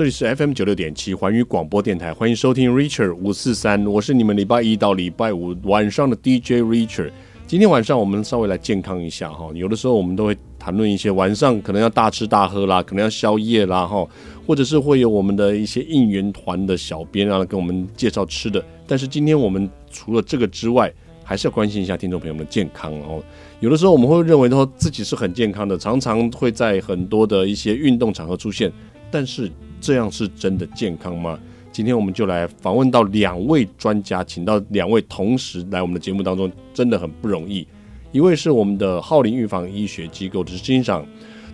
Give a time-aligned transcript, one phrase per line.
[0.00, 7.10] 这里是 FM 九六点七环宇广播电台，欢迎收听 Richard 五四三，我是你们礼拜一到礼拜五晚上的 DJ Richard。
[7.46, 14.08] 今天晚上我们稍微来健康一下哈，有的时候我们都会谈论一些晚上可能要大吃大喝啦，可能要宵夜啦哈，
[14.46, 18.64] 或者是会有我们的一些应援团的小编啊跟我们介绍吃的。
[18.86, 20.90] 但是今天我们除了这个之外，
[21.22, 23.22] 还是要关心一下听众朋友们的健康哦。
[23.60, 28.72] 有的时候我们会认为说自己是很健康的，常常会在很多的一些运动场合出现，
[29.10, 31.38] 但是这样是真的健康吗？
[31.72, 37.66] 今天我们就来访问到两位专家，请到两位同时来我们的节目当中，真的很不容易。
[38.12, 41.06] 一位是我们的浩林预防医学机构执行长，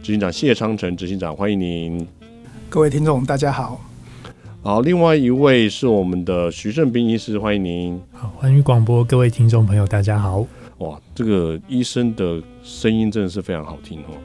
[0.02, 2.06] 执行长谢昌成执行长，欢迎您。
[2.70, 3.80] 各位听众，大家好。
[4.62, 8.00] 好，另外一位是我们的徐胜斌医师，欢迎您。
[8.10, 10.46] 好，欢迎广播，各位听众朋友，大家好。
[10.78, 14.16] 哇，这个医生的声音真的是非常好听哦。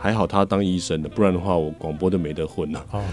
[0.00, 2.86] 还好他当医生的，不然的话我广播都没得混了。
[2.88, 3.04] 好，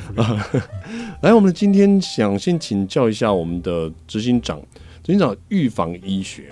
[1.22, 4.62] 来，我们今天想先请教一下我们的执行长，
[5.04, 6.46] 执行长，预防医学，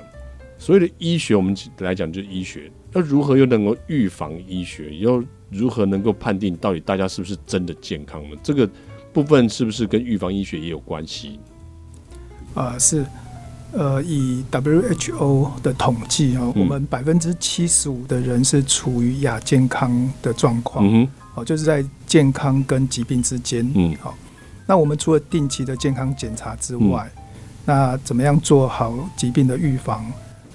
[0.58, 8.36] 所谓的医学，我们来讲就是医学，要如何又能够预防医学，又如何能够判定到底大家是不是真的健康呢？
[8.44, 8.70] 这个
[9.14, 11.40] 部分是不是跟预防医学也有关系？
[12.54, 13.06] 啊、呃，是。
[13.78, 23.70] 呃，以 WHO 的统计哦，嗯、我们百分之七十五的人是处于亚健康的状况，嗯、哦，就是在健康跟疾病之间。
[23.76, 24.14] 嗯，好、哦，
[24.66, 27.22] 那我们除了定期的健康检查之外，嗯、
[27.66, 30.06] 那怎么样做好疾病的预防？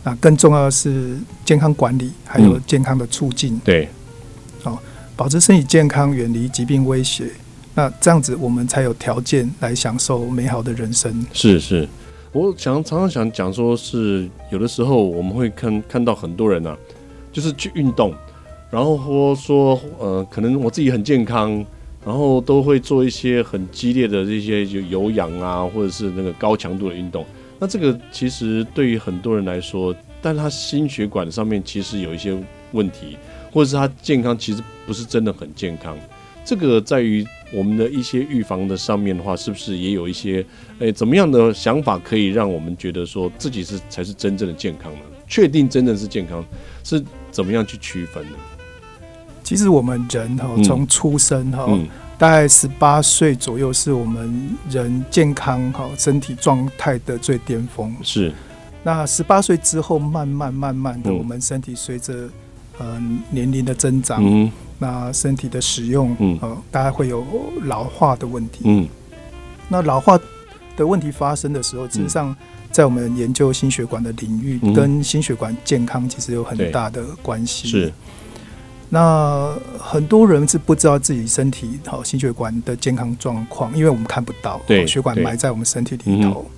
[0.03, 3.55] 那更重要的是健康管理，还有健康的促进。
[3.57, 3.89] 嗯、对，
[4.65, 4.79] 哦，
[5.15, 7.31] 保持身体健康，远离疾病威胁，
[7.75, 11.27] 那这样子我们才有条件来享受美好的人生。
[11.35, 11.87] 是是。
[12.33, 16.79] 我想常常想讲说，是有的时候我们会看看到很多人啊，
[17.33, 18.15] 就是去运动，
[18.71, 21.65] 然后或说呃，可能我自己很健康，
[22.05, 27.27] 然后都会做一些很激烈的这些有有氧啊，或者是那个高强度的运动。
[27.59, 29.93] 那这个其实对于很多人来说，
[30.23, 32.37] 但他心血管上面其实有一些
[32.71, 33.17] 问题，
[33.51, 35.99] 或者是他健康其实不是真的很健康。
[36.51, 40.45] 这个在于我们的一些预防的上面的话，是不是也有一些
[40.81, 44.99] 诶怎么样的想法，可以让我们觉得说自己是才是真正的健康呢？
[45.29, 46.45] 确定真正是健康
[46.83, 47.01] 是
[47.31, 48.33] 怎么样去区分呢？
[49.45, 51.87] 其实我们人哈，从出生哈，嗯、
[52.19, 57.95] 大概十八岁左右是我们人健康哈身体状态的最巅峰。
[58.03, 58.33] 是，
[58.83, 62.29] 那十八岁之后，慢慢慢慢的，我们身体随着
[62.81, 64.19] 呃年龄的增长。
[64.21, 64.51] 嗯。
[64.83, 67.23] 那身体的使用，嗯，呃，大概会有
[67.65, 68.89] 老化的问题，嗯，
[69.69, 70.19] 那老化
[70.75, 72.35] 的问题发生的时候，实际上，
[72.73, 77.69] 在我们研究心血管的领域，跟心血管健康其实有很大的关系。
[77.69, 77.93] 是，
[78.89, 86.51] 那很多人是不知道自己身体好心血管的健康状况，因为我们看不到，对，血管埋在我们身体里头，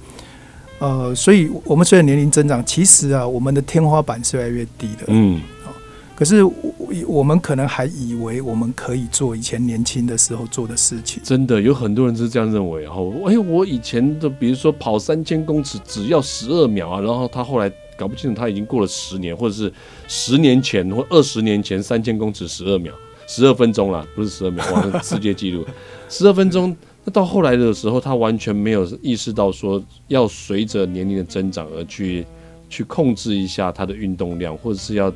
[0.78, 5.40] 呃，所以我们随着年龄增长，其实啊，我们的天花板是越来越低的，嗯。
[6.14, 6.54] 可是我
[7.06, 11.20] 我们可能还以为我们可以做以前年轻的时候做的事情。
[11.24, 12.82] 真的有很多人是这样认为。
[12.82, 19.72] 然后，哎，我以前的，比如说跑三千公尺只要十二秒啊，然后他后来搞不清楚他已经过了十年，或者是
[20.06, 22.92] 十年前或二十年前三千公尺十二秒，
[23.26, 25.64] 十二分钟啦，不是十二秒，哇，世界纪录
[26.08, 26.76] 十二分钟。
[27.04, 32.24] 那到后来的时候，他完全没有意识到说要随着年龄的增长而去
[32.68, 35.12] 去控制一下他的运动量，或者是要。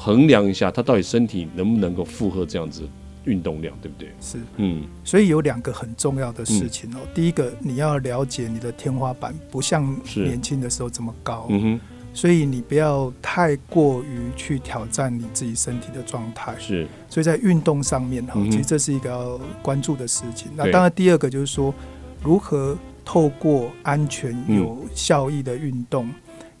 [0.00, 2.88] 衡量一下他到底身体能不能够负荷这样子
[3.24, 4.08] 运动量，对不对？
[4.20, 6.98] 是，嗯，所以有两个很重要的事情哦。
[7.02, 11.80] 嗯、第一个，你要了解你的天花板不像年轻的时候这么高，嗯哼，
[12.14, 16.54] 所以你不要太过于去挑战你自己身体的状态。
[16.60, 20.48] 是，所以在运动上面哈，其实这是一个要关注的事情。
[20.52, 21.74] 嗯、那当然，第二个就是说，
[22.22, 26.08] 如何透过安全有效益的运动。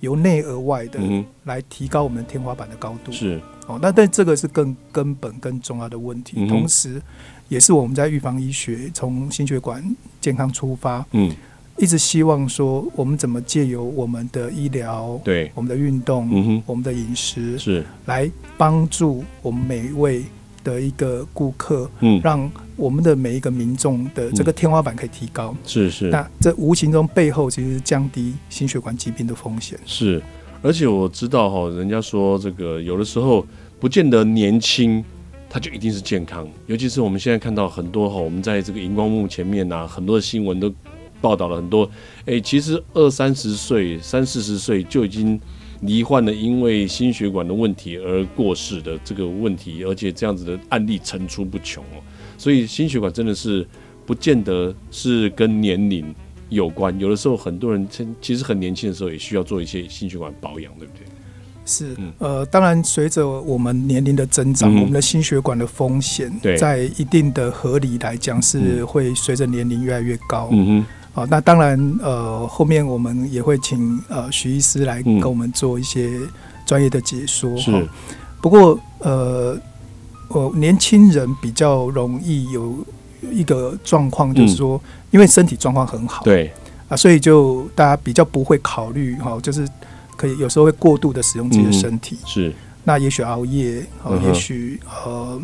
[0.00, 1.00] 由内而外的
[1.44, 3.10] 来提高我们天花板的高度。
[3.10, 3.40] 是。
[3.66, 7.02] 哦，那但这个是更根本、更重要的问题，同时
[7.48, 9.84] 也是我们在预防医学从心血管
[10.20, 11.30] 健康出发，嗯，
[11.76, 15.50] 一直希望说我们怎么借由我们的医疗、对。
[15.54, 17.84] 我们的运动、嗯哼，我们的饮食是。
[18.06, 20.24] 来帮助我们每一位。
[20.62, 26.08] 的一个顾客，嗯，让我们的每一个民众的这个天花板可以提高，是是。
[26.10, 29.78] 那这无形中背后其实是降低心血管疾病的风险。
[29.84, 30.22] 是，
[30.62, 33.46] 而且我知道哈，人家说这个有的时候
[33.80, 35.04] 不见得年轻，
[35.48, 36.48] 他就一定是健康。
[36.66, 40.72] 尤其是我们现在看到很多哈，我们在这个荧光幕前面呐，很多的新闻都
[41.20, 41.90] 报道了很多。
[42.26, 45.40] 哎，其实二三十岁、三四十岁就已经。
[45.80, 52.02] 罹患了因为心血管的问题而过世的这个问题，而且这样子的案例层出不穷哦，
[52.36, 53.66] 所以心血管真的是
[54.04, 56.14] 不见得是跟年龄
[56.48, 57.86] 有关，有的时候很多人
[58.20, 61.06] 其实很年轻的时候也需要做一些心血管保养，对不对？
[61.66, 70.48] 是，呃，当然随着我们年龄的增长，嗯、我们的心血管的风险，在一定的合理来讲是会随着年龄越来越高。
[70.50, 76.10] 嗯哼，好、呃，那当然，呃，后面我们也会请呃徐医师来跟我们做一些
[76.66, 77.56] 专业的解说。
[77.56, 77.86] 是、呃，
[78.40, 79.58] 不过呃，
[80.28, 82.74] 呃，年轻人比较容易有
[83.30, 84.80] 一个状况，就是说，嗯、
[85.12, 86.46] 因为身体状况很好，对。
[86.88, 89.66] 啊、呃，所以就大家比较不会考虑哈、呃，就是。
[90.18, 92.52] 可以有时候会过度的使用自己的身体，嗯、是。
[92.82, 95.40] 那也许熬夜，哦、呃，也许呃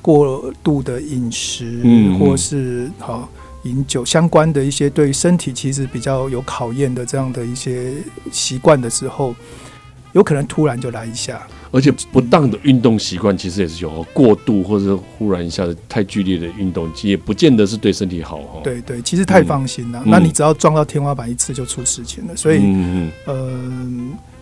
[0.00, 3.28] 过度的饮食，嗯、或是好
[3.64, 7.92] 饮、呃、酒相关的一些对身体其实比较有考验的这样的一些
[8.30, 9.34] 习惯的时候，
[10.12, 11.46] 有可能突然就来一下。
[11.70, 18.60] 而且不当的运动习惯其实也是有过度或者忽然一下子太剧烈的运动，也不见得是对身体好哈。
[18.64, 20.00] 对对，其实太放心了。
[20.02, 22.34] 嗯、那你只要撞到天花板一次就出事情了。
[22.34, 23.60] 所以，嗯，呃，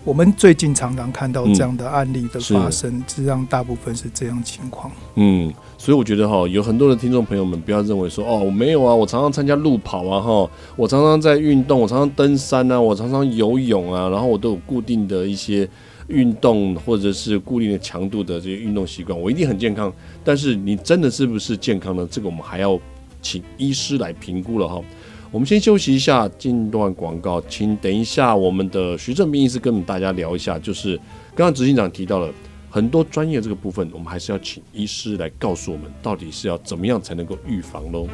[0.07, 4.89] 我们最近常常看到这样的案例的发生，实际上大部分是这样情况。
[5.17, 15.69] 嗯，所以我觉得哈，有很多的听众朋友们不要认为说哦，我没有啊，我常常参加路跑啊哈，我常常在运动，我常常登山啊，我常常游泳啊，然后我都有固定的一些。
[16.09, 19.93] 运动或者是固定的强度的这些运动习惯，我一定很健康。
[20.23, 22.07] 但是你真的是不是健康呢？
[22.09, 22.79] 这个我们还要
[23.21, 24.81] 请医师来评估了哈。
[25.37, 30.59] 我们先休息一下，进段广告，请等一下我们的徐正斌医师跟我们大家聊一下。
[30.59, 30.97] 就是
[31.35, 32.33] 刚刚执行长提到了
[32.71, 38.09] 很多专业这个部分，我们还是要请医师来告诉我们，到底是要怎么样才能够预防喽。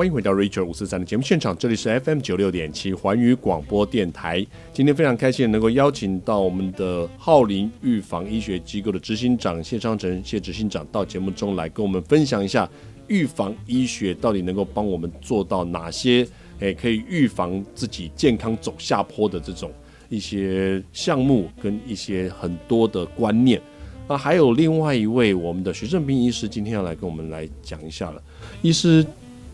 [0.00, 4.42] 欢迎回到 Richard 五四三的节目现场，这里是 FM 九六点七环宇广播电台。
[4.72, 12.66] 今天非常开心能够邀请到我们的浩林预防医学机构的执行长谢昌成谢执行长到节目中来跟我们分享一下
[13.08, 16.26] 预防医学到底能够帮我们做到哪些，
[16.60, 19.70] 诶，可以预防自己健康走下坡的这种
[20.08, 23.60] 一些项目跟一些很多的观念。
[24.08, 28.22] 那还有另外一位我们的徐正斌医师今天要来跟我们来讲一下了，
[28.62, 29.04] 医师。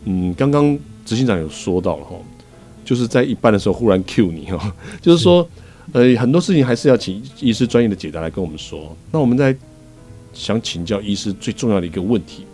[0.09, 2.15] 嗯，刚刚执行长有说到了哈，
[2.85, 5.45] 就是在一半的时候忽然 cue 你哈， 就是说，
[5.91, 8.95] 呃，很多事情还是要请医师专业的解答来跟我们说。
[9.11, 9.53] 那我们在
[10.33, 12.45] 想请教医师最重要的一个问题，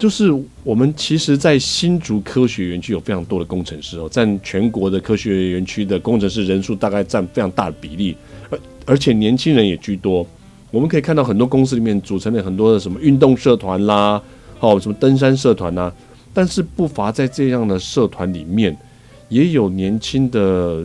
[0.00, 0.32] 就是
[0.64, 8.16] 我们其实，在新竹科学园区有非常多的工程师哦，占全国的科学园区的工程师人数大概占非常大的比例，
[8.50, 10.26] 而而且年轻人也居多。
[10.72, 14.20] 我们可以看到很多公司里面组成了很多的什么运动社团啦，
[14.58, 15.92] 哦，什么登山社团呐。
[16.32, 18.76] 但是不乏在这样的社团里面，
[19.28, 20.84] 也有年轻的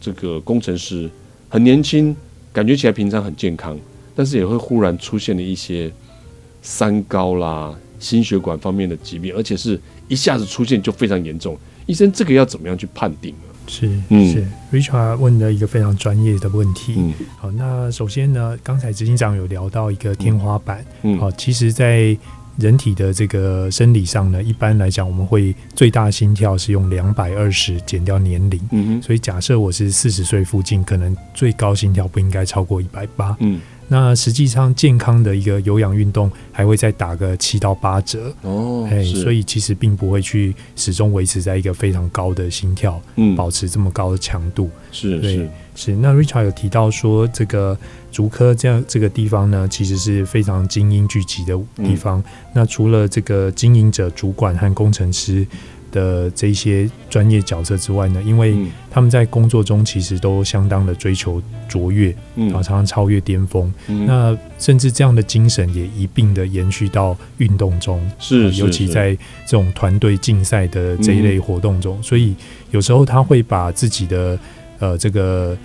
[0.00, 1.08] 这个工程师，
[1.48, 2.14] 很年轻，
[2.52, 3.78] 感觉起来平常很健康，
[4.14, 5.90] 但是也会忽然出现了一些
[6.62, 11.56] 三高啦、心血管方面的疾病，而且是一下子出现就非常严重。
[11.86, 13.54] 医生，这个要怎么样去判定呢？
[13.66, 16.94] 是，嗯，是，Richard 问的一个非常专业的问题。
[16.98, 22.16] 嗯，好，那首先呢，刚才执行长有聊到一个天花板，嗯，好，其实，在
[22.58, 33.60] 人体的这个生理上呢，一般来讲，我们会最大心跳是用两百二十减掉年龄，嗯哼，所以假设我是四十岁附近，可能最高心跳不应该超过一百八，嗯。
[33.86, 38.34] 那实际上，健康的一个有氧运动还会再打个七到八折。
[38.40, 45.50] 哦，哎，所以其实并不会去始终维持在一个非常高的心跳，嗯，保持这么高的强度，是对是。
[45.76, 45.92] 是。
[45.94, 47.76] 那 Richard 有提到说，这个
[48.14, 52.20] 竹科这样这个地方呢，其实是非常精英聚集的地方。
[52.20, 55.44] 嗯、那除了这个经营者、主管和工程师。
[55.94, 58.56] 的这些专业角色之外呢，因为
[58.90, 63.72] 他们在工作中其实都相当的追求卓越，嗯，常常超越巅峰。
[63.86, 69.14] 嗯、那甚至这样的精神也一并的延续到运动中，是，是，尤其在
[69.46, 72.34] 这种团队竞赛的这一类活动中，嗯、所以
[72.72, 74.36] 有时候他会把自己的
[74.80, 75.56] 呃这个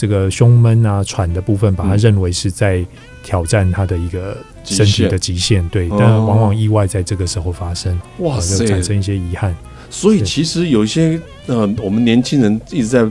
[0.00, 2.82] 这个胸闷啊喘的部分，把它认为是在
[3.22, 4.36] 挑战他的一个。
[4.62, 9.56] 身体的极限，对，但往往意外在这个时候发生，哇塞，就产生一些遗憾。
[9.88, 13.10] 所以其实有一些呃，我们年轻人一直在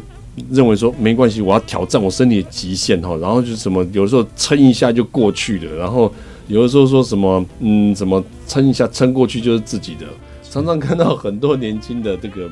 [0.52, 6.14] 认为说，没关系，我要挑战我身体的极限哈，然后就是什么，有的时候撑一下就过去了，然后
[6.48, 10.06] 有的时候说什么，嗯，怎么撑一下撑过去就是自己的。
[10.44, 12.48] 常常看到很多年轻的这个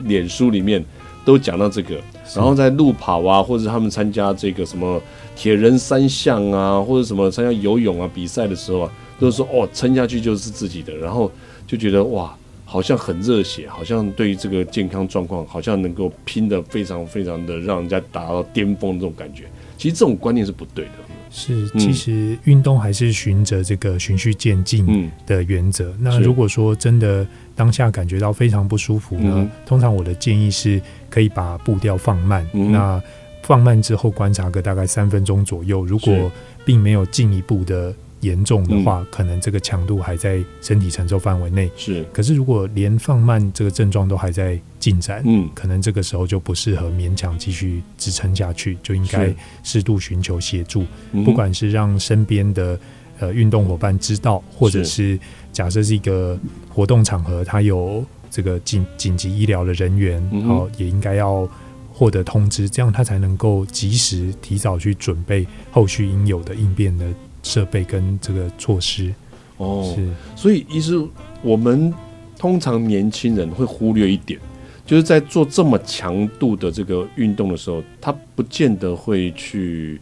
[0.00, 0.84] 脸书里面
[1.30, 1.94] 都讲到这个，
[2.34, 5.00] 然后在路跑啊，或者他们参加这个什么
[5.36, 11.30] 铁人三项啊，或者什么参加游泳啊比赛的时候啊，都是说哦，撑下去就是自己的，然后
[11.68, 19.44] 就觉得哇，好像很热血，好像对于这个健康状况，好像能够拼得非常非常的让人家达到巅峰这种感觉。
[19.78, 20.90] 其实这种观念是不对的。
[21.30, 25.90] 是，其实运动还是循着这个循序渐进的原则。
[25.92, 32.46] 嗯、那如果说真的当下感觉到非常不舒服呢，嗯、通常我的建议是可以把步调放慢。
[32.52, 33.02] 嗯、那
[33.42, 36.30] 放慢之后观察个大概三分钟左右，如果
[36.64, 37.94] 并没有进一步的。
[38.20, 41.70] 严重的话，嗯、可能这个强度还在身体承受范围内。
[41.76, 50.84] 是，可是如果连放慢这个症状都还在进展，嗯，可能这个时候就不适合勉强继续支撑下去，就应该适度寻求协助。
[51.12, 52.78] 嗯、不管是让身边的
[53.18, 55.18] 呃运动伙伴知道，或者是
[55.52, 61.48] 假设是一个活动场合，他有这个紧紧急医疗的人员，然后、嗯、也应该要
[61.90, 67.06] 获得通知，这样他才能够及时提早去准备后续应有的应变的。
[67.42, 69.12] 设备跟这个措施
[69.56, 71.02] 哦，是，所以医师，
[71.42, 71.92] 我们
[72.38, 74.38] 通常年轻人会忽略一点，
[74.86, 80.00] 就是在做这么强度的这个运动的时候，他不见得会去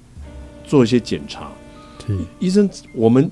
[0.65, 1.51] 做一些检查。
[2.07, 3.31] 对，医生，我们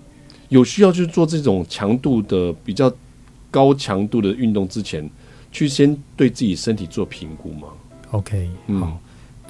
[0.49, 2.93] 有需要去做这种强度的比较
[3.51, 5.09] 高强度的运动之前，
[5.53, 7.69] 去先对自己身体做评估吗
[8.11, 9.01] ？OK，好，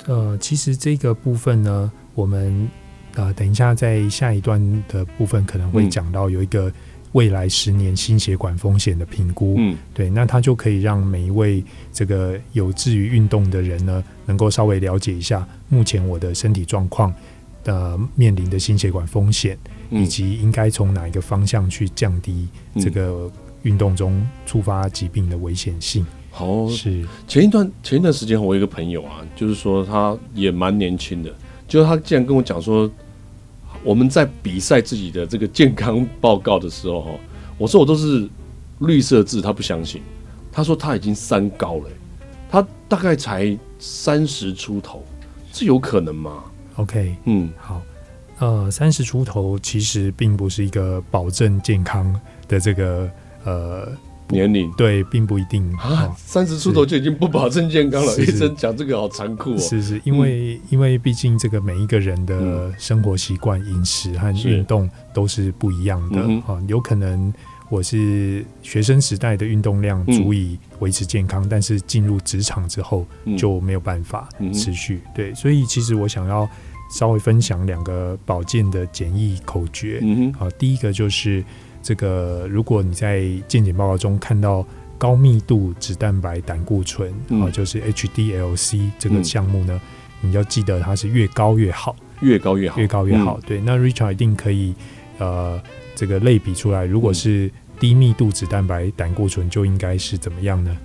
[0.06, 2.68] 嗯、呃，其实这个部分呢，我们。
[3.16, 6.70] 呃，等一下，在下一段的部分可能会讲到有一个
[7.12, 9.54] 未来十年心血管风险的评估。
[9.56, 17.10] 嗯，对，那它就可以让每一位这个有志于运动的人呢，能够稍微了解一下目前我的身体状况
[17.64, 19.56] 的面临的心血管风险，
[19.88, 23.32] 嗯、以及应该从哪一个方向去降低这个
[23.62, 26.04] 运动中触发疾病的危险性。
[26.30, 31.34] 好、嗯，是前一段前一段时间，我有一个朋友啊，就是说他也蛮年轻的，
[31.66, 32.90] 就是他竟然跟我讲说。
[33.86, 37.10] 我们在比赛自己的这个健康报告的时候，哈，
[37.56, 38.28] 我说我都是
[38.80, 40.02] 绿色字，他不相信。
[40.50, 41.90] 他说他已经三高了，
[42.50, 45.04] 他大概才三十出头，
[45.52, 46.42] 这有可能吗
[46.74, 47.80] ？OK，嗯，好，
[48.40, 52.12] 呃，三十出头其实并不是一个保证健康
[52.48, 53.08] 的这个
[53.44, 53.88] 呃。
[54.28, 58.16] 年龄对，并不一定啊，三十出头就已经不保证健康了。
[58.18, 59.58] 医生讲这个好残酷哦。
[59.58, 66.20] 是是，因为、嗯、因为毕竟这个每一个人的生活习惯、饮食和运动都是不一样的
[66.52, 66.60] 啊。
[66.66, 67.32] 有可能
[67.68, 73.06] 我是学生时代的运动量足以维持健康，嗯、但是进入职场之后
[73.38, 75.00] 就没有办法持续。
[75.04, 76.48] 嗯、对，所以其实我想要
[76.90, 80.00] 稍微分享两个保健的简易口诀。
[80.02, 81.44] 嗯哼，啊，第一个就是。
[81.86, 84.66] 这个，如果你在健检报告中看到
[84.98, 89.80] 高密度脂蛋白胆固醇，啊、嗯，就是 HDLC 这个项目呢，
[90.22, 93.38] 嗯、你要记得它是越高越好，越高越好，越高越好。
[93.40, 94.74] 嗯、对，那 Richard 一定可以
[95.18, 95.62] 呃，
[95.94, 100.76] 这个类比出来，如果是低密度脂蛋白胆固醇，就应该是怎么样呢？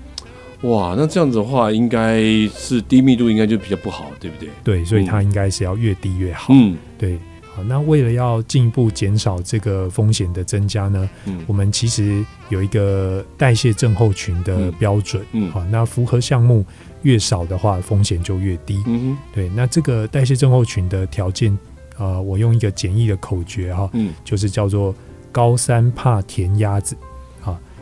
[0.62, 2.22] 哇，那这样子的话，应该
[2.54, 4.50] 是低密度应该就比较不好，对不对？
[4.64, 6.54] 对，所以它应该是要越低越好。
[6.54, 7.18] 嗯，对。
[7.62, 16.66] 好，那为了要进一步减少这个风险的增加呢，嗯，我们其实有一个代谢症候群的标准，嗯，好，那符合项目
[17.04, 21.58] 越少的话，风险就越低，嗯，对，那这个代谢症候群的条件，
[21.98, 24.96] 呃，我用一个简易的口诀哈，嗯，就是叫做
[25.32, 26.96] 高三怕填鸭子。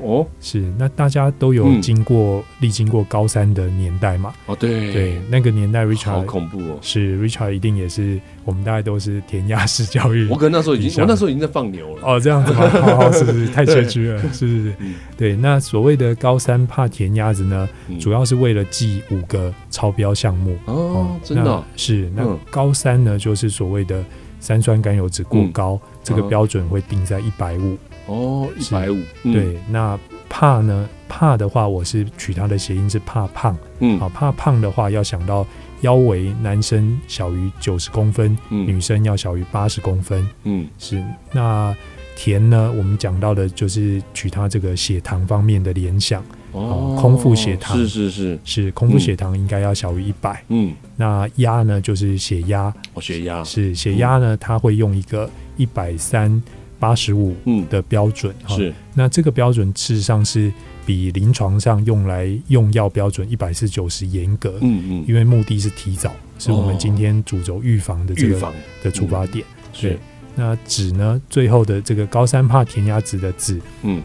[0.02, 4.34] 哦，是，那大家都有经过历、嗯、经过高三的年代嘛？
[4.46, 10.28] 哦，对，对，那个年代，Richard 好恐怖哦，是 Richard 一定也是，我们大概都是填鸭式教育。
[10.32, 12.02] 我可能那时候已经，我那时候已经在放牛了。
[12.04, 12.70] 哦，这样子吗？
[12.82, 15.36] 好好，是是，太谦虚了，是是是，嗯、对。
[15.36, 22.10] 那所谓的高三怕填鸭子呢，嗯、主要是为了记五个超标项目哦，哦真的、哦、是。
[22.16, 24.04] 那高三呢，就是所谓的
[24.40, 27.78] 三酸甘油酯过高，嗯、这个标准会定在一百五。
[28.10, 29.58] 哦，一百五，对。
[29.70, 29.98] 那
[30.28, 30.90] 怕呢？
[31.08, 33.56] 怕的话，我是取它的谐音是怕胖。
[33.80, 35.46] 嗯，好，怕胖的话，要想到
[35.82, 40.28] 腰围，男生小于九十公分，嗯、女生要小于八十公分。
[40.44, 41.04] 嗯，是。
[41.32, 41.76] 那
[42.16, 42.72] 甜呢？
[42.78, 46.24] 我们讲到的就是取它这个血糖方面的联想。
[46.52, 50.44] 哦，空腹血糖是是是是，空腹血糖应该要小于一百。
[50.50, 51.82] 嗯，那压呢？
[51.82, 52.74] 就是血压。
[52.94, 54.38] 哦，血压是血压呢？
[54.38, 56.42] 它会用一个一百三。
[56.80, 57.36] 八十五
[57.70, 58.74] 的标准哈，是。
[58.94, 60.52] 那这个标准事实上是
[60.86, 69.46] 比临床上用来用药标准一百四九十严格，嗯嗯，因为目的是提早，是我们今天主轴预防的这个的出发点。
[69.74, 70.00] 是。
[70.36, 74.02] 那酯呢，最后的这个高三怕甜鸭子的酯，嗯，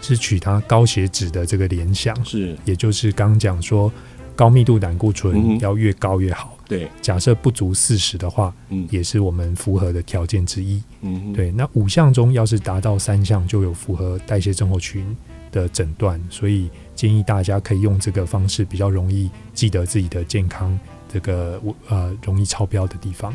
[0.00, 2.56] 是取它高血脂的这个联想，是。
[2.64, 3.90] 也就是刚讲说。
[4.34, 6.56] 高密度胆固醇要越高越好。
[6.76, 10.82] 嗯、对，假设不足四十的话，嗯，也是我们符合的条件之一。
[11.02, 11.50] 嗯，对。
[11.52, 15.16] 那五项中要是达到三项，就有符合代谢症候群
[15.50, 16.20] 的诊断。
[16.30, 23.34] 所以建议大家可以用这个方式，比较容易记得自己的健康这个呃容易超标的地方。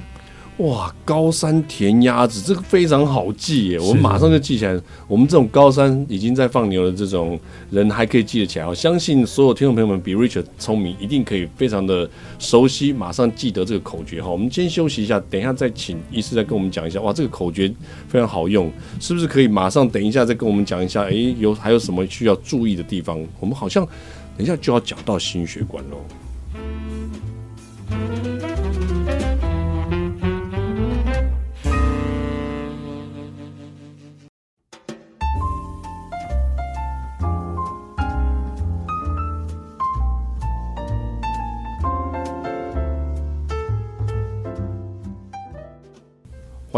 [0.57, 4.75] 哇，高山填鸭子这个非常好记耶，我们马上就记起来。
[5.07, 8.65] 我们这种高山已经在放牛的这种人还可以记得起来。
[8.65, 12.09] 我相信所有听众朋友们比 Richard 聪明，一定可以非常的
[12.39, 14.29] 熟悉，马上记得这个口诀哈。
[14.29, 16.99] 我们先休息一下，等一下再请医师再跟我们讲一下。
[17.01, 17.71] 哇，这个口诀
[18.07, 21.03] 非常好用，是不是可以马上等一下再跟我们讲一下？
[21.03, 23.23] 诶，有还有什么需要注意的地方？
[23.39, 23.85] 我们好像
[24.35, 25.97] 等一下就要讲到心血管喽。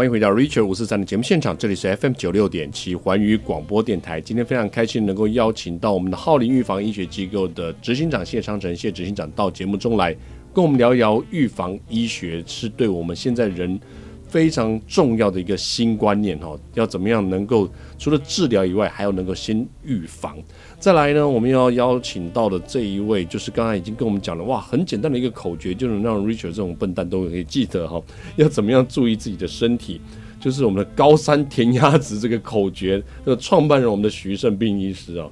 [0.00, 4.18] 欢迎回到 Richard 五四三的节目现场，这里是 FM 九六点七环宇广播电台。
[4.18, 10.16] 今天非常开心能够邀请到我们的浩林预防医学机构的执行长谢昌成谢执行长到节目中来，
[10.54, 13.78] 跟我们聊一聊预防医学是对我们现在人
[14.26, 20.38] 非常重要的一个新观念哈，要怎么样能够除了治疗以外，还要能够先预防。
[20.80, 28.02] 再来呢，我们要邀请到的这一位，就是刚才已经跟我们讲了，哇，很简单的一个口诀，就能让 Richard 这种笨蛋都可以记得哈。
[28.36, 30.00] 要怎么样注意自己的身体？
[30.40, 35.28] 就是我们的高山填鸭子这个口诀的创办人，我们的徐胜斌医师啊，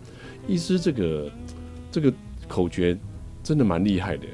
[0.46, 1.30] 医师这个
[1.90, 2.12] 这个
[2.46, 2.94] 口诀
[3.42, 4.24] 真的蛮厉害的，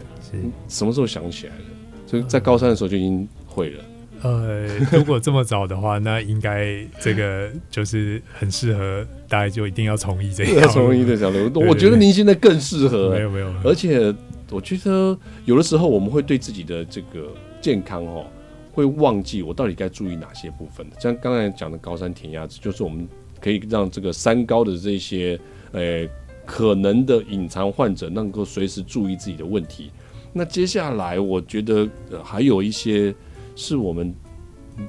[0.67, 1.65] 什么时候想起来的？
[2.09, 3.85] 所以在高三的时候就已经会了。
[4.25, 13.11] 呃，如果这么早的话， 那应该这个就是很适合，大家就一定要从医这 条从医这条路，我觉得您现在更适合。
[13.11, 14.15] 没有没有，而且
[14.51, 17.29] 我觉得有的时候我们会对自己的这个
[17.61, 18.25] 健康哦，
[18.73, 20.87] 会忘记我到底该注意哪些部分。
[20.99, 23.07] 像刚才讲的高山填鸭子，就是我们
[23.43, 25.39] 可以让这个三高的这些
[25.73, 26.09] 呃
[26.47, 29.91] 可能的隐藏患者能够随时注意自己的问题。
[30.33, 31.87] 那接下来我觉得
[32.23, 33.15] 还有一些。
[33.57, 34.15] 是我们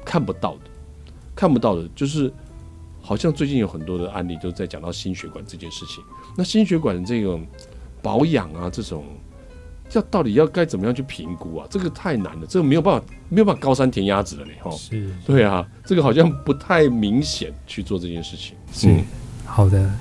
[0.04, 0.62] 看不到的，
[1.36, 2.32] 看不到的，就是
[3.02, 6.04] 好像最近有很多的案例都在讲到心血管这件事情。
[6.36, 7.46] 那心血管的这种
[8.02, 9.06] 保养啊，这种
[9.94, 11.68] 要到底要该怎么样去评估啊？
[11.70, 14.72] 这个太难了，这个没有办法，没有办法高山填鸭子了，你哈。
[14.72, 18.56] 是，对啊，这个好像不太明显去做这件事情。
[18.74, 19.04] 是，嗯、
[19.46, 19.92] 好的。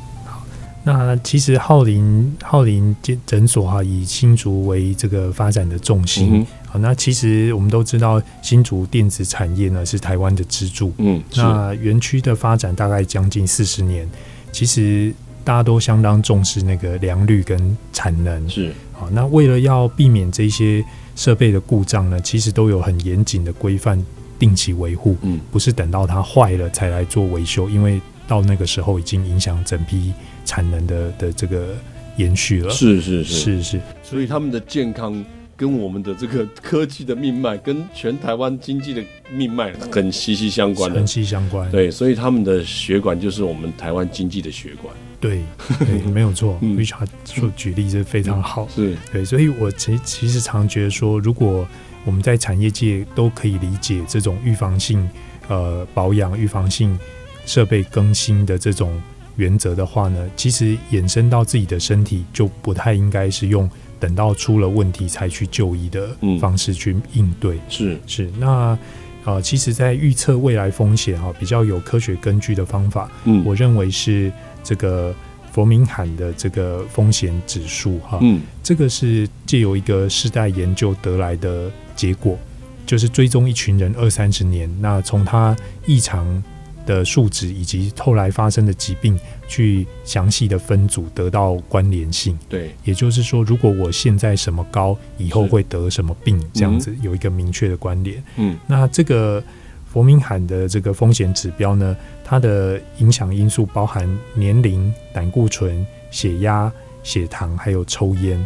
[0.86, 6.28] 那其实浩林浩林诊诊所哈，以新竹为这个发展的重心。
[6.34, 10.92] 嗯、好，那其实我们都知道，新竹电子产业呢是台湾的支柱。
[10.98, 14.06] 嗯，那园区的发展大概将近四十年，
[14.52, 15.10] 其实
[15.42, 18.46] 大家都相当重视那个良率跟产能。
[18.50, 20.84] 是，好，那为了要避免这些
[21.16, 23.98] 设备的故障呢，其实都有很严谨的规范，
[24.38, 25.16] 定期维护。
[25.22, 30.12] 嗯，不是等到它坏了才来做维修，因为到那个时候已经影响整批。
[30.44, 31.74] 产能的的这个
[32.16, 35.24] 延续了，是是是是是，所以他们的健康
[35.56, 41.70] 跟我们的这个科技的命脉，跟全台湾经济的命脉很息息相关的，很息息相关。
[41.70, 44.94] 对，所以他们的血管就是我们台湾经济的血管。
[45.20, 45.42] 对，
[45.78, 46.58] 对 没有错。
[46.60, 49.24] Richard 说举例是非常好，是对。
[49.24, 51.66] 所以我其其实常觉得说，如果
[52.04, 55.08] 我们在产业界都可以理解这种预防性
[55.48, 56.98] 呃保养、预防性
[57.46, 59.00] 设备更新的这种。
[59.36, 63.68] 原则的话呢，其实衍生到自己的身体，就不太应该是用
[63.98, 67.56] 等到出了问题才去就医的方式去应对。
[67.56, 68.00] 嗯、是。
[68.06, 68.78] 是，那
[69.24, 74.30] 呃，其实，在预测未来风险哈，比较有科学根据的方法，嗯，我认为是
[74.62, 75.14] 这个
[75.50, 82.38] 佛明罕的这个风险指数哈，嗯，这个是借由一个世代研究得来的结果，
[82.84, 86.42] 就是追踪一群人二三十年，那从他异常。
[86.86, 89.18] 的数值以及后来发生的疾病，
[89.48, 92.38] 去详细的分组得到关联性。
[92.48, 98.22] 对，也就是说，如果我现在什么高，以后会得什么病，这样子有一个明确的关联。
[98.36, 99.42] 嗯，那这个
[99.86, 108.44] 佛明罕的这个风险指标呢，它的影响因素包含年龄、胆固醇、血压、血糖，还有抽烟。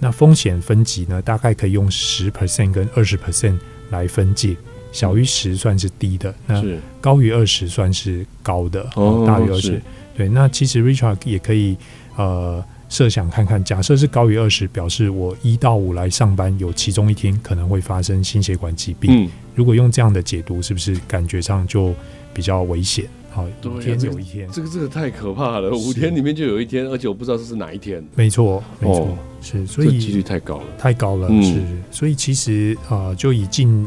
[0.00, 3.58] 那风险分级呢，大概可以用十 percent 跟二十 percent
[3.90, 4.56] 来分界。
[4.92, 6.62] 小于十算是低的，那
[7.00, 9.80] 高于二十算是高的，哦，大于二十。
[10.16, 11.76] 对，那其实 Richard 也可以
[12.16, 19.26] 呃设想看看，假设是高于二十，表示我一到五来上班，有其中一天可能会发生心血管疾病。
[19.26, 21.94] 嗯，如果用这样的解读，是不是感觉上就
[22.34, 23.04] 比较危险？
[23.30, 25.70] 好，五天有一天，这个这个太可怕了。
[25.70, 28.02] 五天里面就有一天，而且我不知道这是哪一天。
[28.16, 31.28] 没错，没错，是，所以几率太高了，太高了。
[31.42, 33.86] 是，所以其实啊，就以近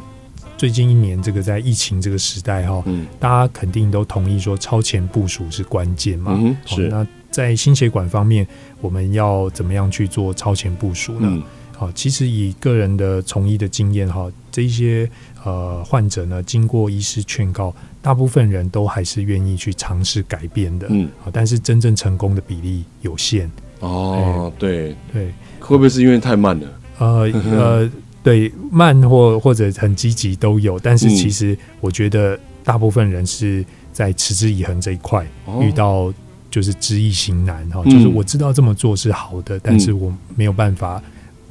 [0.61, 2.83] 最近一年这个在疫情这个时代哈，
[3.19, 6.39] 大家肯定都同意说超前部署是关键嘛。
[6.67, 6.87] 是。
[6.87, 8.45] 那在心血管方面，
[8.79, 11.43] 我们要怎么样去做超前部署呢？
[11.75, 15.09] 好，其实以个人的从医的经验哈，这些
[15.43, 17.73] 呃患者呢，经过医师劝告。
[17.99, 23.49] 大部分人都还是愿意去尝试改变的，嗯，但是真正成功的比例有限。
[23.79, 26.67] 哦，对对，会不会是因为太慢了？
[26.99, 27.89] 呃呃，
[28.23, 35.25] 对，慢或或者很积极都有，但是其实我觉得大部分人是在持之以恒这一块
[35.59, 36.13] 遇到
[36.49, 41.01] 就是知易行难哈，就是我知道这么做是好的，但是我没有办法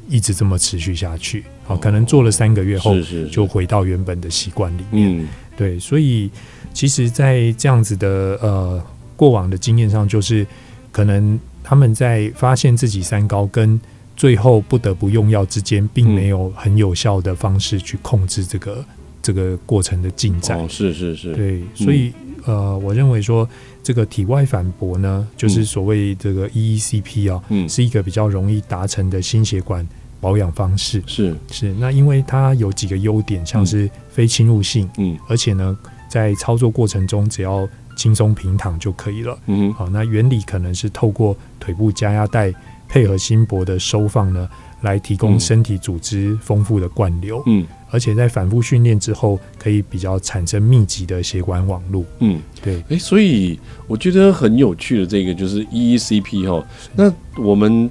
[0.09, 1.45] 一直这么持续下去。
[1.65, 2.95] 好，可能做了三个月后
[3.31, 5.27] 就回到原本的习惯里面。
[5.57, 6.31] 对，所以
[6.73, 8.83] 其实，在这样子的呃
[9.17, 10.47] 过往的经验上，就是
[10.91, 13.79] 可能他们在发现自己三高跟
[14.21, 18.85] 最后不得不用药之间，并没有很有效的方式去控制这个
[19.23, 20.59] 这个过程的进展。
[20.59, 22.13] 哦，是是是，对，所以
[22.45, 23.49] 呃，我认为说
[23.83, 29.89] 这个体外反搏呢，就是所谓这个 EECP 啊，嗯，是一个比较容易达成的心血管。
[30.21, 31.03] 保养方式。
[31.07, 31.35] 是。
[31.51, 35.75] 是，那因为它有几个优点，像是非侵入性，嗯，而且呢，
[36.11, 42.53] 在操作过程中只要轻松平躺就可以了，嗯，好，那原理可能是透过腿部加压带
[42.91, 44.49] 配合心搏的收放呢，
[44.83, 57.89] 来提供身体组织丰富的灌流，嗯，而且在反复训练之后，可以比较产生密集的血管网路，嗯，对，哎、欸，所以我觉得很有趣的这个就是 EECP 哈，那我们。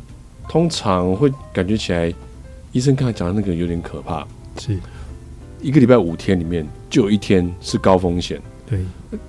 [0.51, 2.11] 通常会感觉起来，
[2.71, 4.27] 医生刚才讲的那个有点可怕。
[4.57, 4.75] 是
[5.61, 8.41] 一个礼拜五天里面，就有一天是高风险。
[8.69, 8.79] 对，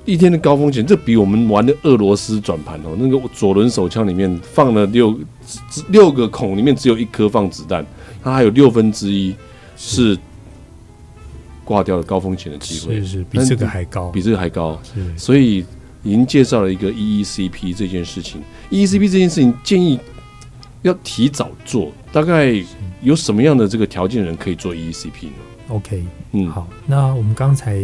[0.05, 5.18] 一天的高风险，这比我们玩的俄罗斯转盘哦，那个左轮手枪里面放了六
[5.88, 7.85] 六个孔，里面只有一颗放子弹，
[8.22, 9.35] 它还有六分之一
[9.76, 10.18] 是
[11.64, 12.96] 挂掉了高风险的机会。
[13.00, 14.81] 是是，比这个还高，比这个还高。
[15.16, 15.64] 所以
[16.03, 18.42] 已经介绍了一个 EECP 这件事情。
[18.70, 19.98] EECP 这件事情建议。
[20.83, 22.55] 要提早做，大概
[23.03, 25.33] 有什么样的这个条件的人可以做 EECP 呢
[25.68, 27.79] ？OK，嗯，好，那我们刚才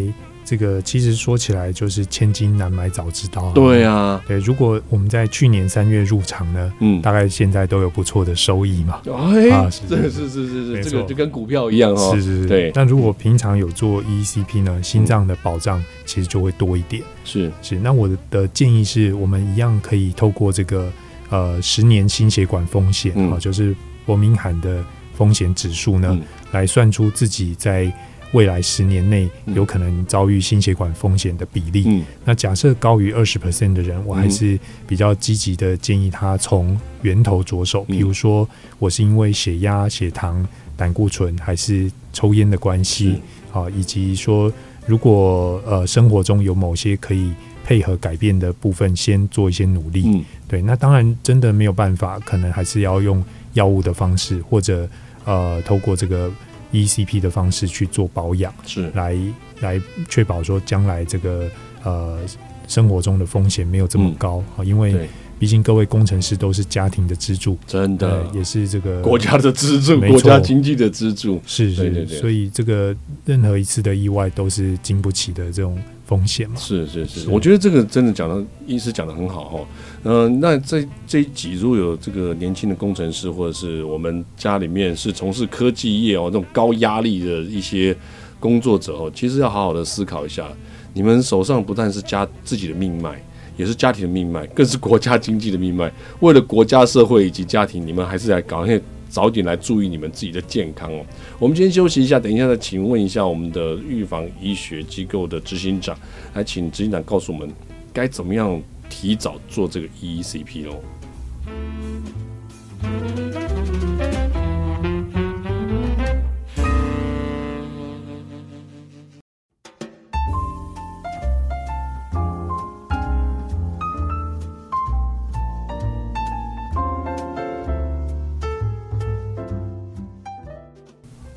[0.46, 12.72] 这个其实说起来就是千金难买早知道，对啊，对，如果我们在去年三月入场呢，嗯，大概现在都有不错的收益嘛，哎，啊，是是是是是，这个就跟股票一样哦，是是是，对。
[12.74, 17.52] 那如果平常有做 EECP 呢，心脏的保障其实就会多一点，是。
[17.60, 17.76] 是。
[17.80, 20.90] 那我的建议是我们一样可以透过这个。
[21.28, 24.80] 呃，十年心血管风险啊、嗯，就是伯明翰的
[25.16, 27.92] 风险指数呢、嗯，来算出自己在
[28.36, 31.84] 未来十年内有可能遭遇心血管风险的比例。
[31.86, 38.46] 嗯、那假设高于二十 percent 的人，我还是比较积极的建议他从源头着手，比如说
[38.78, 40.46] 我是因为血压、血糖、
[40.76, 43.22] 胆固醇，还是抽烟的关系
[43.52, 44.52] 啊，以及说
[44.84, 47.32] 如果呃生活中有某些可以。
[47.68, 50.04] 配合改变的部分，先做一些努力。
[50.06, 53.20] 嗯，对，那当然真的没有办法，可能还是要用
[53.54, 54.88] 药物的方式，或者
[55.24, 56.30] 呃，透过这个
[56.72, 59.16] ECP 的方式去做保养，是来
[59.60, 61.48] 来确保说将来这个
[61.82, 62.20] 呃
[62.66, 65.08] 生活中的风险没有这么高啊，嗯，因为。
[65.38, 71.40] 毕竟各位工程师都是家庭的支柱，真的也是这个国家的支柱，国家经济的支柱。
[71.46, 72.96] 是是，对对对，所以这个
[73.26, 76.56] 任何一次的意外都是经不起的这种风险嘛。
[76.56, 79.66] 是是是，是，我觉得这个真的讲的，医师讲的很好哈。
[80.04, 87.94] 嗯、呃，那在这一集如果有这个年轻的工程师，或者是我们家里面是从事科技业哦，这种高压力的一些
[88.40, 90.48] 工作者哦，其实要好好的思考一下，
[90.94, 93.22] 你们手上不但是家自己的命脉。
[93.56, 95.90] 也是家庭的命脉，更是国家经济的命脉。
[96.20, 101.04] 为了国家、社会以及家庭，你们还是来赶快早点来注意你们自己的健康哦。
[101.38, 105.96] 我们今天休息一下，等一下再请问一下我们的预防医学机构的执行长，
[106.34, 107.48] 来请执行长告诉我们
[107.92, 110.76] 该怎么样提早做这个 EECP 哦。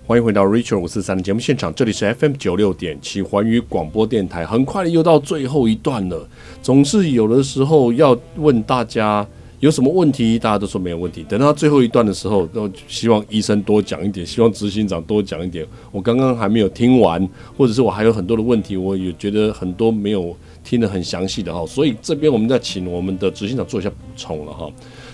[0.10, 4.44] 欢迎回到 Richard 五四三的节目现场，这里是 FM 九六点七环宇广播电台。
[4.44, 6.28] 很快又到最后一段了，
[6.64, 9.24] 总是有的时候要问大家
[9.60, 11.24] 有什么问题，大家都说没有问题。
[11.30, 15.64] 等到最后一段的时候，都希望医生多讲一点，希望执行长多讲一点。
[15.92, 21.64] 我刚刚还没有听完，或者是我还有很多的问题，我也觉得很多没有听得很详细的哈。
[21.68, 24.68] 所以这边我们再请我们的执行长做一下补充了哈。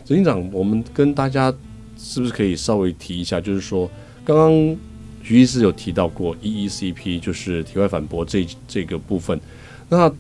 [0.05, 1.53] 执行长，我们跟大家
[1.97, 3.91] 是不是可以稍微提一下，就是说
[4.25, 4.77] 刚刚
[5.23, 9.39] 徐医师有提到过 EECP，就是体外反搏这这个部分，
[9.87, 10.11] 那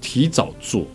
[0.00, 0.86] 提早做，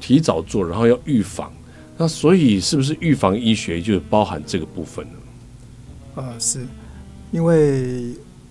[0.00, 1.52] 提早做，然后要预防。
[1.98, 6.22] 那所以是不是预防医学就包含这个部分呢？
[6.22, 6.66] 啊，是
[7.30, 8.06] 因为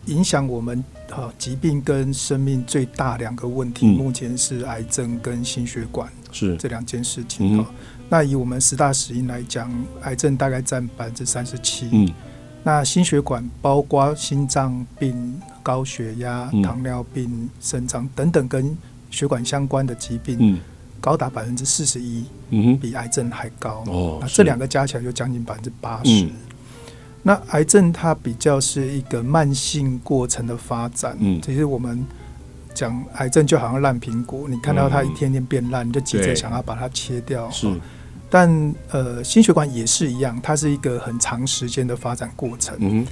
[0.06, 7.66] 影响我们啊疾病跟生命最大两个问题，嗯、目前是癌症跟心血管是这两件事情啊。
[7.68, 7.76] 嗯、
[8.08, 9.72] 那以我们十大死因来讲，
[10.04, 12.10] 癌症大概占百分之三十七，嗯，
[12.64, 18.78] 那心血管包括心脏病、高血压、糖尿病、肾脏等等跟
[19.10, 20.60] 血管相关的疾病，嗯。
[21.04, 22.24] 高达百分之四十一，
[22.80, 23.84] 比癌症还高。
[23.88, 26.30] 哦，那这两个加起来就将近百分之八十。
[27.24, 31.18] 那癌症它比较是一个慢性过程的发展。
[31.20, 32.06] 嗯，其实我们
[32.76, 37.50] 讲癌症就好像烂苹果，你看到它一天天变烂，你就急着想要把它切掉。
[37.50, 37.68] 是，
[38.32, 42.76] 但呃，心血管也是一样，它是一个很长时间的发展过程。
[42.80, 43.06] 嗯，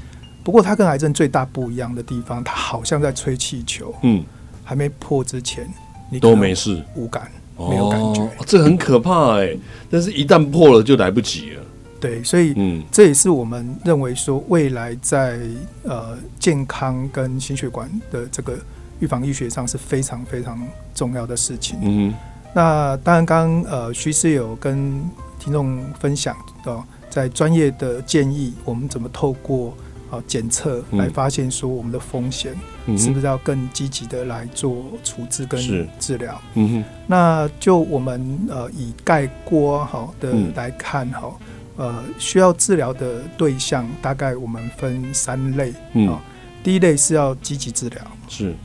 [0.44, 3.94] 不过它跟癌症最大不一样的地方，它好像在吹气球。
[4.02, 4.24] 嗯，
[4.64, 5.68] 还没破之前，
[6.10, 7.30] 你都没事，无感。
[7.60, 9.54] 没有感觉，哦，这很可怕哎！
[9.92, 11.62] 但是，一旦破了，就来不及了。
[12.00, 15.38] 对，所以，嗯，这也是我们认为说，未来在
[15.84, 18.58] 呃健康跟心血管的这个
[19.02, 21.78] 预防医学上是非常非常重要的事情。
[21.82, 22.18] 嗯哼，
[22.54, 25.04] 那当然，刚刚呃徐师有跟
[25.40, 26.36] 听众分享
[26.66, 29.74] 哦，在专业的建议，我们怎么透过。
[30.12, 32.56] 啊，检测来发现说我们的风险
[32.98, 35.62] 是不是要更积极的来做处置跟
[36.00, 36.42] 治疗？
[36.56, 41.32] 嗯哼，那就我们呃以盖锅好的来看哈，
[41.76, 45.72] 呃需要治疗的对象大概我们分三类
[46.08, 46.20] 啊。
[46.64, 48.56] 第一类是要积极治疗，是。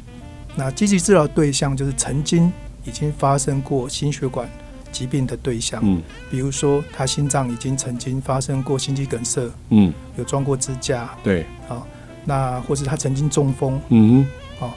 [0.56, 2.50] 那积极治疗对象就是曾经
[2.84, 4.48] 已经发生过心血管。
[4.92, 11.84] 疾病的对象，嗯，比如说他心脏已经曾经发生过心肌梗塞，嗯，有装过支架，对，啊，
[12.24, 14.24] 那或是他曾经中风，嗯，
[14.56, 14.72] 好，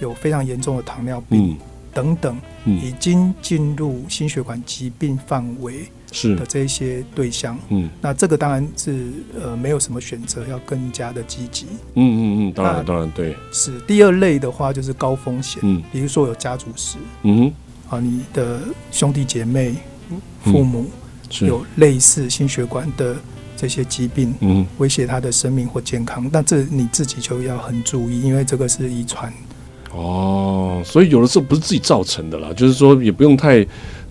[0.00, 1.56] 有非常严重的糖尿病
[1.94, 6.36] 等等，已经进入心血管疾病范围是。
[6.36, 17.52] 的这些对象，嗯，那这个当然是呃没有什么选择，要更加的积极，嗯嗯嗯，当然当然对，是第二类的话就是高风险，嗯，比如说有家族史，嗯。
[17.88, 18.60] 啊，你的
[18.92, 19.74] 兄弟姐妹、
[20.44, 20.86] 父母
[21.40, 23.16] 有类似心血管的
[23.56, 29.32] 这些疾病，嗯，威胁他的生命或健康，那这你自己就要很注意，因为这个是遗传。
[29.92, 33.66] 哦，所以有的时候不是自己造成的啦，就是说也不用太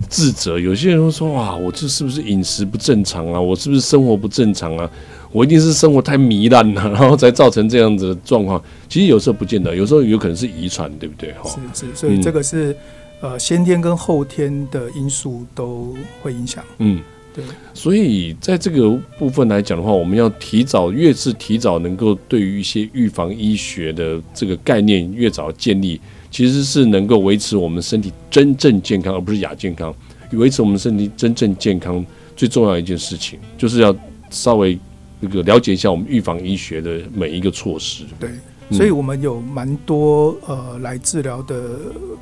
[0.08, 0.58] 自责。
[0.58, 3.40] 有些人会说，哇，我这是不是饮食不正常啊？
[3.40, 4.90] 我是不是生活不正常啊？
[5.32, 8.62] 我一定是生活太糜烂了， 然后才造成这样子的状况。
[8.88, 11.32] 其实有时候不见得，有时候有可能是遗传，对不对？
[11.42, 12.76] 哈，是是，所以这个是。
[13.22, 16.64] 呃，先天跟后天的因素都会影响。
[16.78, 17.02] 嗯，
[17.34, 17.44] 对。
[17.74, 29.94] 所以在这个部分来讲的话，我们要提早，越是提早能够对于一些预防医学的这个概念越早建立，其实是能够维持我们身体真正健康，而不是亚健康。
[30.32, 32.04] 维持我们身体真正健康
[32.36, 33.94] 最重要一件事情，就是要
[34.30, 34.78] 稍微
[35.18, 38.04] 那个了解一下我们预防医学的每一个措施。
[38.18, 38.30] 对。
[38.70, 41.78] 所以，我们有蛮多呃来治疗的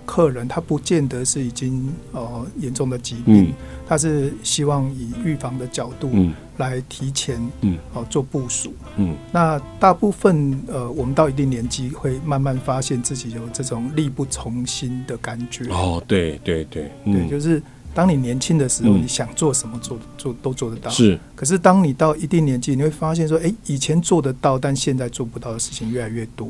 [0.07, 3.53] 客人，他不见得是已经呃严重的疾病，
[3.87, 6.11] 他是希望以预防的角度
[6.57, 9.15] 来提前嗯哦做部署嗯。
[9.31, 15.67] 那大部分呃，我们到一定年纪会慢慢发现自己有这种力不从心的感觉。
[15.71, 17.63] 哦，对对对，对，就是。
[17.99, 20.89] 当你年轻的时候，你想做什么做做都做得到。
[20.89, 26.47] 是，可是当你到一定年纪，你会发现说，哎，以前做得到，但现在做不到的事情越来越多。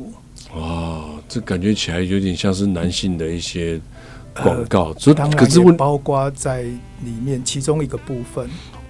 [0.53, 3.81] 哦，这感觉起来有点像是男性的一些
[4.35, 4.93] 广告。
[4.99, 8.47] 所以，当然也包括在里面其中一个部分。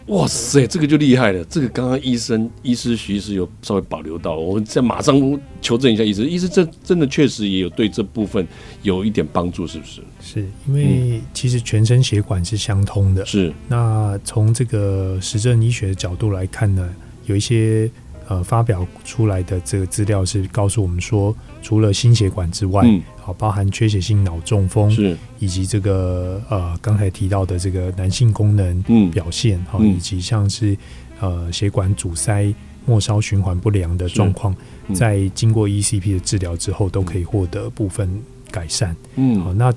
[0.09, 1.45] 哇塞，这个就厉害了。
[1.45, 6.27] 这个刚刚医生、医师徐医师有稍微保留到，我们再马上求证一下医师。
[6.27, 8.47] 医师，这真的确实也有对这部分
[8.83, 10.01] 有一点帮助，是不是？
[10.21, 13.25] 是因为其实全身血管是相通的。
[13.27, 13.53] 是。
[13.69, 16.89] 那从这个实证医学的角度来看呢，
[17.27, 17.91] 有一些
[18.29, 22.83] 呃发表出来的这个资料是告诉我们说，除了心血管之外。
[22.85, 23.03] 嗯。
[23.37, 25.15] 包含缺血性脑中风，是。
[25.39, 30.75] 以及这个呃刚才提到的这个男性功能表现，好、嗯，以及像是
[31.21, 32.51] 呃血管阻塞、
[32.87, 38.09] 末梢循环不良的状况，嗯、在经过 ECP 的治疗之后，都可以获得部分
[38.51, 38.97] 改善。
[39.17, 39.71] 嗯，好，那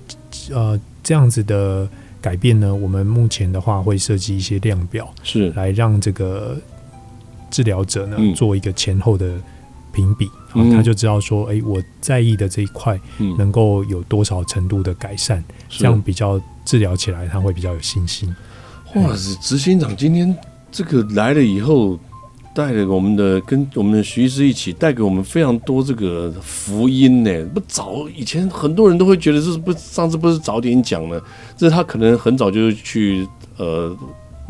[0.49, 1.85] 呃这样子的
[2.21, 5.49] 改变呢，我们目前的话会设计一些量表，是。
[5.57, 6.57] 来让这个
[7.51, 9.39] 治疗者呢、嗯、做一个前后的
[9.91, 12.99] 评比，嗯、他就知道说，哎、欸，我在意的这一块
[13.37, 18.33] 能够有多少程度的改善，嗯、这样比较治疗起来他会比较有信心。
[18.95, 20.35] 哇塞，执行长今天
[20.71, 21.99] 这个来了以后。
[22.53, 27.45] 带了我们的跟我们的徐医师一起带给我们非常多这个福音呢。
[27.53, 31.17] 不早以前很多人都会觉得这是不上次不是早点讲呢？
[31.55, 33.97] 这是他可能很早就去呃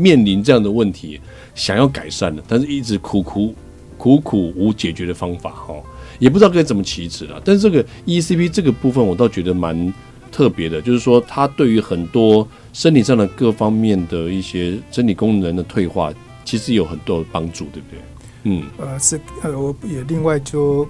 [0.01, 1.19] 面临这样的问题，
[1.53, 3.53] 想要改善的，但是一直苦苦
[3.97, 5.75] 苦苦无解决的方法哈，
[6.17, 7.41] 也不知道该怎么启齿了。
[7.45, 9.93] 但是这个 ECP 这个部分我倒觉得蛮
[10.31, 16.11] 特别的，就是说它对于很多身体上的各方面的一些身体功能的退化。
[16.43, 17.99] 其实有很多的帮助，对不对？
[18.43, 20.85] 嗯，呃，是呃，我也另外就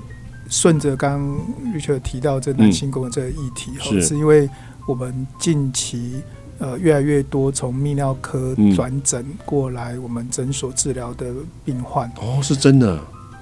[0.50, 4.50] 顺着刚刚 Richard 提到这男性功能这个议题，哈、嗯，是因为
[4.88, 6.24] 我们近期
[6.62, 11.34] 呃越来越多从泌尿科转诊过来我们诊所治疗的
[11.65, 12.97] 病患，哦，是真的，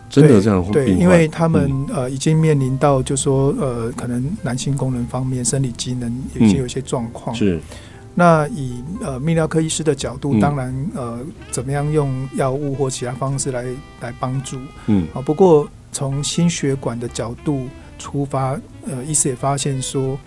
[0.10, 7.60] 真的这样对，对，因为他们呃已经面临到就说呃可能男性功能方面生理机能已经有一些状况，嗯、是。
[8.16, 11.20] 那以呃泌尿科医师的角度，当然呃
[11.52, 13.64] 怎么样用药物或其他方式来
[14.02, 15.08] 来帮助，嗯。
[15.14, 15.22] 啊。
[15.22, 20.18] 不过从心血管的角度出发，呃，医师也发现说，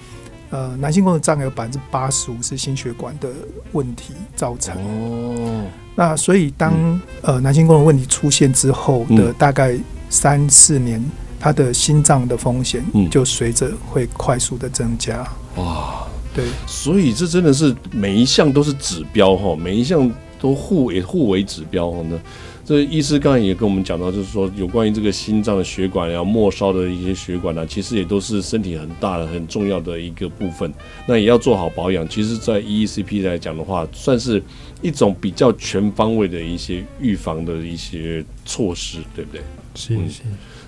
[0.52, 3.30] 呃，男性功能障碍有百分之八十五是心血管的
[3.72, 4.76] 问题造成。
[4.76, 5.64] 哦。
[5.96, 9.74] 那所以当呃男性功能问题出现之后的大概
[10.10, 11.02] 三四年，
[11.40, 15.26] 他的心脏的风险就随着会快速的增加。
[15.56, 16.06] 哇。
[16.34, 22.18] 对，所以这真的是每一项都是指标哈，每一项都互也互为指标呢。
[22.64, 30.72] 这医师刚才也跟我们讲到，就是说有关于这个心脏的血管呀、末梢的一些血管呢，其实也都是身体很大的、很重要的一个部分。
[31.06, 32.08] 那也要做好保养。
[32.08, 34.42] 其实，在 EECP 来讲的话，算是
[34.80, 39.40] 一种比较全方位的一些预防的一些措施，对不对？
[39.74, 40.22] 是是。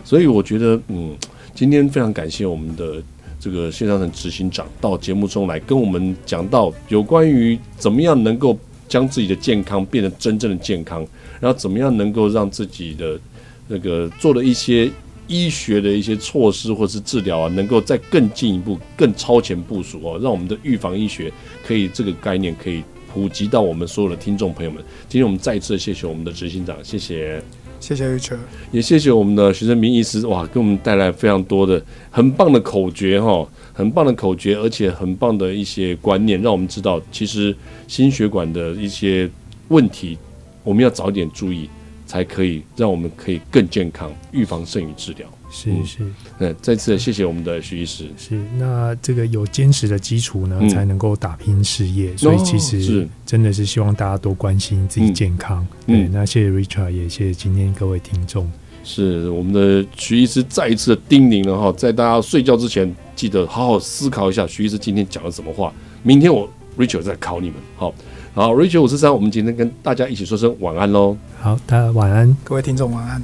[0.05, 1.17] 所以我觉得，嗯，
[1.55, 3.03] 今天非常感谢我们的。
[3.41, 11.07] 这个谢长廷执行长到节目中来跟我们讲到有关于怎么样能够将自己的健康变得真正的健康，
[11.45, 13.21] 然后怎么样能够让自己的
[13.69, 14.91] 那个做了一些
[15.27, 21.31] 医学的一些措施或是治疗啊，能够再更进一步、更超前部署哦，让我们的预防医学
[21.67, 24.83] 可以这个概念可以普及到我们所有的听众朋友们。
[25.07, 27.43] 今天我们再一次谢谢我们的执行长，谢谢。
[27.81, 28.39] 谢谢 Richard，
[28.73, 37.55] 也谢谢我们的徐正明医师，哇，给我们带来非常多的很棒的口诀哈，很棒的口诀，而且很棒的一些观念，让我们知道其实
[37.87, 39.31] 心血管的一些
[39.69, 40.17] 问题，
[40.65, 41.69] 我们要早点注意，
[42.07, 45.29] 才可以让我们可以更健康，预防胜于治疗。
[45.51, 45.99] 是是，
[46.41, 48.09] 嗯，再次谢谢我们的徐医师。
[48.17, 52.11] 是，那这个有坚实的基础呢，才能够打拼事业。
[52.11, 55.65] 嗯、所以其实真的是希望大家多关心自己健康。
[55.87, 58.51] 嗯、对，那谢谢 Richard，也谢谢今天各位听众。
[58.83, 65.73] 是我们的徐医师再一次的叮咛了哈，在大家睡觉之前，记得好好思考一下徐医师今天讲了什么话。
[66.03, 67.57] 明天我 Richard 再考你们。
[67.77, 67.95] 好，
[68.35, 71.17] 好 r a c h e l 五四三，我们今天跟大家一起说声晚安喽。
[71.41, 73.23] 好，大家晚安，各位听众晚安。